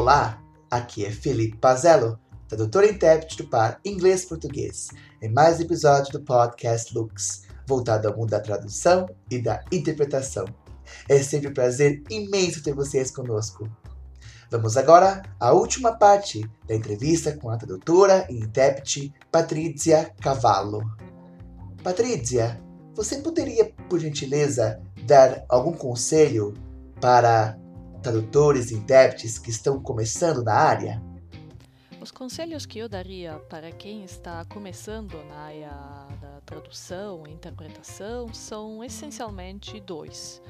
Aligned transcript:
Olá, 0.00 0.40
aqui 0.70 1.04
é 1.04 1.10
Felipe 1.10 1.56
Pazello, 1.56 2.20
tradutor 2.46 2.84
e 2.84 2.92
intérprete 2.92 3.36
do 3.36 3.48
par 3.48 3.80
inglês-português, 3.84 4.90
em 5.20 5.28
mais 5.28 5.58
um 5.58 5.62
episódio 5.62 6.12
do 6.12 6.24
podcast 6.24 6.96
Lux, 6.96 7.42
voltado 7.66 8.06
ao 8.06 8.16
mundo 8.16 8.30
da 8.30 8.38
tradução 8.38 9.08
e 9.28 9.42
da 9.42 9.60
interpretação. 9.72 10.44
É 11.08 11.20
sempre 11.20 11.48
um 11.48 11.52
prazer 11.52 12.00
imenso 12.08 12.62
ter 12.62 12.74
vocês 12.74 13.10
conosco. 13.10 13.68
Vamos 14.52 14.76
agora 14.76 15.20
à 15.40 15.52
última 15.52 15.90
parte 15.90 16.48
da 16.68 16.76
entrevista 16.76 17.36
com 17.36 17.50
a 17.50 17.56
tradutora 17.56 18.24
e 18.30 18.38
intérprete 18.38 19.12
Patrícia 19.32 20.14
Cavallo. 20.20 20.80
Patrícia, 21.82 22.62
você 22.94 23.16
poderia, 23.16 23.74
por 23.90 23.98
gentileza, 23.98 24.80
dar 25.04 25.44
algum 25.48 25.72
conselho 25.72 26.54
para 27.00 27.58
tradutores 28.02 28.70
e 28.70 28.74
intérpretes 28.74 29.38
que 29.38 29.50
estão 29.50 29.80
começando 29.80 30.42
na 30.42 30.54
área? 30.54 31.02
Os 32.00 32.10
conselhos 32.12 32.64
que 32.64 32.78
eu 32.78 32.88
daria 32.88 33.38
para 33.50 33.72
quem 33.72 34.04
está 34.04 34.44
começando 34.44 35.22
na 35.24 35.34
área 35.34 35.70
da 36.20 36.40
tradução 36.46 37.26
e 37.26 37.32
interpretação 37.32 38.32
são 38.32 38.84
essencialmente 38.84 39.80
dois. 39.80 40.40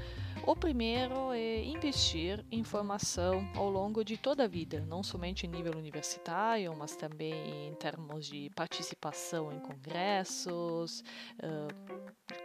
O 0.46 0.54
primeiro 0.54 1.32
é 1.32 1.62
investir 1.64 2.44
em 2.50 2.62
formação 2.62 3.46
ao 3.54 3.68
longo 3.68 4.04
de 4.04 4.16
toda 4.16 4.44
a 4.44 4.46
vida, 4.46 4.80
não 4.80 5.02
somente 5.02 5.46
em 5.46 5.50
nível 5.50 5.72
universitário, 5.76 6.74
mas 6.76 6.96
também 6.96 7.68
em 7.68 7.74
termos 7.74 8.26
de 8.26 8.50
participação 8.54 9.52
em 9.52 9.58
congressos, 9.58 11.02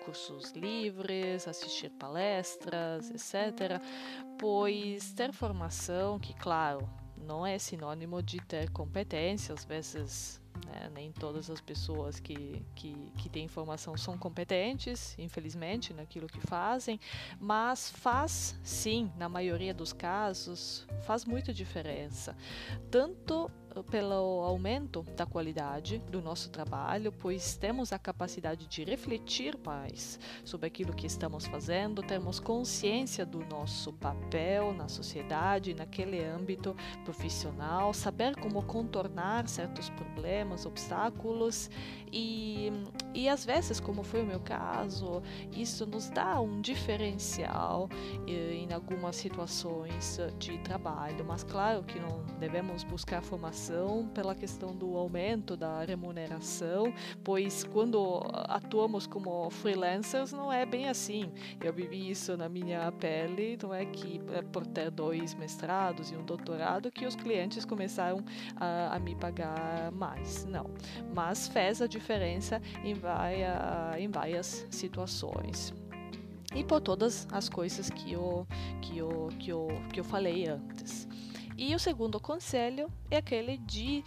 cursos 0.05 0.51
livres, 0.51 1.47
assistir 1.47 1.89
palestras, 1.91 3.09
etc. 3.09 3.81
Pois 4.37 5.11
ter 5.13 5.31
formação, 5.33 6.19
que 6.19 6.33
claro, 6.33 6.89
não 7.17 7.45
é 7.45 7.57
sinônimo 7.57 8.21
de 8.21 8.39
ter 8.41 8.69
competência, 8.69 9.53
às 9.53 9.63
vezes 9.63 10.41
né? 10.65 10.89
Nem 10.93 11.11
todas 11.11 11.49
as 11.49 11.61
pessoas 11.61 12.19
que, 12.19 12.63
que, 12.75 12.93
que 13.17 13.29
têm 13.29 13.45
informação 13.45 13.97
são 13.97 14.17
competentes, 14.17 15.15
infelizmente, 15.17 15.93
naquilo 15.93 16.27
que 16.27 16.39
fazem, 16.39 16.99
mas 17.39 17.89
faz 17.89 18.59
sim, 18.63 19.11
na 19.17 19.27
maioria 19.27 19.73
dos 19.73 19.93
casos, 19.93 20.87
faz 21.03 21.25
muita 21.25 21.53
diferença. 21.53 22.35
Tanto 22.89 23.49
pelo 23.89 24.41
aumento 24.41 25.03
da 25.15 25.25
qualidade 25.25 25.99
do 26.09 26.21
nosso 26.21 26.49
trabalho, 26.49 27.11
pois 27.11 27.55
temos 27.57 27.93
a 27.93 27.99
capacidade 27.99 28.67
de 28.67 28.83
refletir 28.83 29.57
mais 29.63 30.19
sobre 30.43 30.67
aquilo 30.67 30.93
que 30.93 31.05
estamos 31.05 31.45
fazendo, 31.45 32.01
temos 32.01 32.39
consciência 32.39 33.25
do 33.25 33.39
nosso 33.45 33.93
papel 33.93 34.73
na 34.73 34.87
sociedade, 34.87 35.73
naquele 35.73 36.23
âmbito 36.23 36.75
profissional, 37.03 37.93
saber 37.93 38.35
como 38.35 38.63
contornar 38.63 39.47
certos 39.47 39.89
problemas, 39.89 40.65
obstáculos 40.65 41.69
e, 42.11 42.71
e 43.13 43.27
às 43.27 43.45
vezes, 43.45 43.79
como 43.79 44.03
foi 44.03 44.21
o 44.21 44.25
meu 44.25 44.39
caso, 44.39 45.21
isso 45.51 45.85
nos 45.85 46.09
dá 46.09 46.39
um 46.39 46.61
diferencial 46.61 47.89
eh, 48.27 48.53
em 48.53 48.73
algumas 48.73 49.15
situações 49.15 50.19
de 50.37 50.57
trabalho, 50.59 51.25
mas 51.25 51.43
claro 51.43 51.83
que 51.83 51.99
não 51.99 52.23
devemos 52.39 52.83
buscar 52.83 53.21
formação 53.21 53.72
pela 54.13 54.35
questão 54.35 54.75
do 54.75 54.97
aumento 54.97 55.55
da 55.55 55.83
remuneração, 55.83 56.93
pois 57.23 57.63
quando 57.63 58.21
atuamos 58.47 59.07
como 59.07 59.49
freelancers 59.49 60.31
não 60.31 60.51
é 60.51 60.65
bem 60.65 60.89
assim. 60.89 61.31
Eu 61.61 61.73
vivi 61.73 62.09
isso 62.09 62.35
na 62.37 62.47
minha 62.47 62.91
pele, 62.91 63.57
não 63.61 63.73
é 63.73 63.85
que 63.85 64.21
é 64.33 64.41
por 64.41 64.65
ter 64.65 64.91
dois 64.91 65.33
mestrados 65.33 66.11
e 66.11 66.15
um 66.15 66.23
doutorado 66.23 66.91
que 66.91 67.05
os 67.05 67.15
clientes 67.15 67.65
começaram 67.65 68.23
a, 68.55 68.95
a 68.95 68.99
me 68.99 69.15
pagar 69.15 69.91
mais, 69.91 70.45
não. 70.45 70.69
Mas 71.13 71.47
fez 71.47 71.81
a 71.81 71.87
diferença 71.87 72.61
em 72.83 72.93
em 73.97 74.09
várias 74.09 74.65
situações 74.69 75.73
e 76.55 76.63
por 76.63 76.79
todas 76.79 77.27
as 77.31 77.49
coisas 77.49 77.89
que 77.89 78.13
eu, 78.13 78.47
que 78.81 78.97
eu, 78.97 79.29
que 79.39 79.51
eu, 79.51 79.67
que 79.91 79.99
eu 79.99 80.03
falei 80.03 80.47
antes. 80.47 81.07
E 81.57 81.75
o 81.75 81.79
segundo 81.79 82.19
conselho 82.19 82.91
é 83.09 83.17
aquele 83.17 83.57
de 83.57 84.03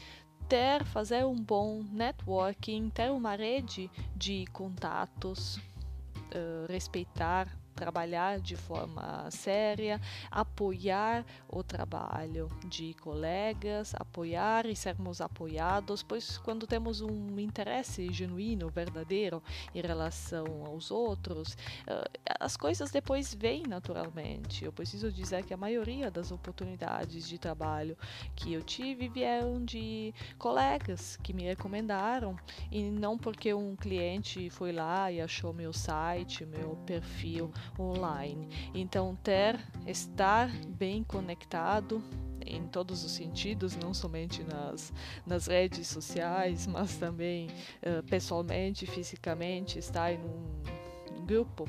ter, 0.48 0.84
fazer 0.84 1.24
um 1.24 1.36
bom 1.36 1.82
networking, 1.90 2.90
ter 2.90 3.10
uma 3.10 3.34
rede 3.34 3.90
de 4.14 4.46
contatos, 4.52 5.56
uh, 5.56 6.66
respeitar 6.68 7.48
trabalhar 7.76 8.40
de 8.40 8.56
forma 8.56 9.30
séria, 9.30 10.00
apoiar 10.30 11.24
o 11.48 11.62
trabalho 11.62 12.48
de 12.66 12.94
colegas, 12.94 13.94
apoiar 13.94 14.66
e 14.66 14.74
sermos 14.74 15.20
apoiados, 15.20 16.02
pois 16.02 16.38
quando 16.38 16.66
temos 16.66 17.00
um 17.00 17.38
interesse 17.38 18.10
genuíno, 18.12 18.70
verdadeiro 18.70 19.42
em 19.74 19.82
relação 19.82 20.64
aos 20.64 20.90
outros, 20.90 21.56
eh, 21.86 22.10
as 22.40 22.56
coisas 22.56 22.90
depois 22.90 23.34
vêm 23.34 23.62
naturalmente. 23.68 24.64
Eu 24.64 24.72
preciso 24.72 25.12
dizer 25.12 25.44
que 25.44 25.52
a 25.52 25.56
maioria 25.56 26.10
das 26.10 26.32
oportunidades 26.32 27.28
de 27.28 27.38
trabalho 27.38 27.96
que 28.34 28.52
eu 28.52 28.62
tive 28.62 29.08
vieram 29.08 29.64
de 29.64 30.14
colegas 30.38 31.16
que 31.22 31.32
me 31.32 31.44
recomendaram 31.44 32.36
e 32.70 32.82
não 32.90 33.18
porque 33.18 33.52
um 33.52 33.76
cliente 33.76 34.48
foi 34.50 34.72
lá 34.72 35.12
e 35.12 35.20
achou 35.20 35.52
meu 35.52 35.72
site, 35.72 36.46
meu 36.46 36.76
perfil 36.86 37.52
online. 37.78 38.48
Então, 38.74 39.16
ter, 39.22 39.58
estar 39.86 40.48
bem 40.66 41.02
conectado 41.02 42.02
em 42.46 42.66
todos 42.68 43.04
os 43.04 43.12
sentidos, 43.12 43.76
não 43.76 43.92
somente 43.92 44.42
nas, 44.44 44.92
nas 45.26 45.46
redes 45.46 45.88
sociais, 45.88 46.66
mas 46.66 46.96
também 46.96 47.48
uh, 47.82 48.02
pessoalmente, 48.08 48.86
fisicamente, 48.86 49.78
estar 49.78 50.12
em 50.12 50.18
um 50.18 51.26
grupo 51.26 51.68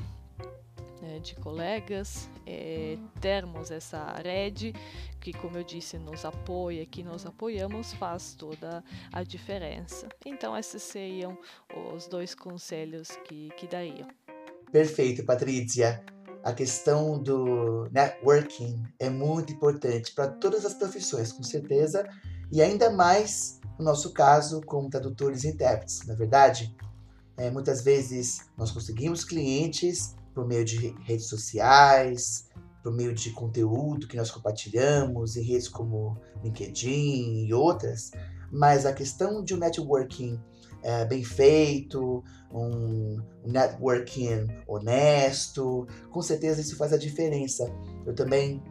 né, 1.02 1.18
de 1.18 1.34
colegas, 1.36 2.28
é, 2.46 2.96
termos 3.20 3.70
essa 3.70 4.12
rede 4.22 4.72
que, 5.20 5.32
como 5.32 5.56
eu 5.56 5.64
disse, 5.64 5.98
nos 5.98 6.24
apoia, 6.24 6.86
que 6.86 7.02
nos 7.02 7.26
apoiamos, 7.26 7.92
faz 7.94 8.34
toda 8.34 8.84
a 9.12 9.22
diferença. 9.22 10.08
Então, 10.24 10.56
esses 10.56 10.82
seriam 10.82 11.36
os 11.94 12.06
dois 12.06 12.34
conselhos 12.34 13.10
que, 13.24 13.50
que 13.56 13.66
daria. 13.66 14.06
Perfeito, 14.72 15.24
Patrícia. 15.24 16.04
A 16.44 16.52
questão 16.52 17.18
do 17.18 17.88
networking 17.90 18.82
é 18.98 19.10
muito 19.10 19.52
importante 19.52 20.12
para 20.14 20.28
todas 20.28 20.64
as 20.64 20.74
profissões, 20.74 21.32
com 21.32 21.42
certeza, 21.42 22.06
e 22.50 22.62
ainda 22.62 22.90
mais 22.90 23.58
no 23.78 23.84
nosso 23.84 24.12
caso 24.12 24.60
como 24.62 24.90
tradutores 24.90 25.44
e 25.44 25.48
intérpretes, 25.48 26.04
na 26.06 26.14
é 26.14 26.16
verdade. 26.16 26.74
É, 27.36 27.50
muitas 27.50 27.82
vezes 27.82 28.40
nós 28.56 28.72
conseguimos 28.72 29.24
clientes 29.24 30.16
por 30.34 30.46
meio 30.46 30.64
de 30.64 30.94
redes 31.04 31.26
sociais, 31.26 32.48
por 32.82 32.92
meio 32.92 33.14
de 33.14 33.30
conteúdo 33.30 34.08
que 34.08 34.16
nós 34.16 34.30
compartilhamos 34.30 35.36
em 35.36 35.42
redes 35.42 35.68
como 35.68 36.18
LinkedIn 36.42 37.46
e 37.46 37.54
outras, 37.54 38.10
mas 38.50 38.84
a 38.84 38.92
questão 38.92 39.44
de 39.44 39.54
um 39.54 39.58
networking 39.58 40.40
é, 40.82 41.04
bem 41.04 41.24
feito, 41.24 42.22
um 42.52 43.20
networking 43.44 44.46
honesto, 44.66 45.86
com 46.10 46.22
certeza 46.22 46.60
isso 46.60 46.76
faz 46.76 46.92
a 46.92 46.98
diferença. 46.98 47.70
Eu 48.06 48.14
também 48.14 48.62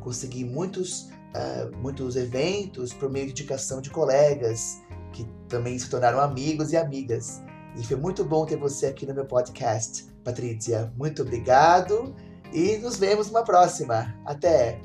consegui 0.00 0.44
muitos, 0.44 1.10
uh, 1.34 1.76
muitos 1.82 2.16
eventos 2.16 2.92
por 2.92 3.10
meio 3.10 3.26
de 3.26 3.32
indicação 3.32 3.80
de 3.80 3.90
colegas 3.90 4.80
que 5.12 5.24
também 5.48 5.78
se 5.78 5.88
tornaram 5.88 6.20
amigos 6.20 6.72
e 6.72 6.76
amigas. 6.76 7.42
E 7.76 7.84
foi 7.84 7.96
muito 7.96 8.24
bom 8.24 8.46
ter 8.46 8.56
você 8.56 8.86
aqui 8.86 9.04
no 9.06 9.14
meu 9.14 9.26
podcast, 9.26 10.04
Patrícia. 10.24 10.92
Muito 10.96 11.22
obrigado 11.22 12.14
e 12.52 12.78
nos 12.78 12.96
vemos 12.96 13.28
numa 13.28 13.44
próxima. 13.44 14.14
Até! 14.24 14.80